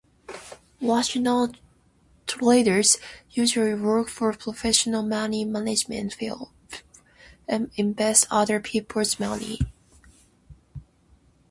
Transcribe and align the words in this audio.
Rational 0.81 1.51
traders 2.25 2.97
usually 3.29 3.75
work 3.75 4.07
for 4.07 4.33
professional 4.33 5.03
money 5.03 5.45
management 5.45 6.13
firms, 6.15 6.47
and 7.47 7.69
invest 7.75 8.25
other 8.31 8.59
peoples' 8.59 9.19
money. 9.19 9.59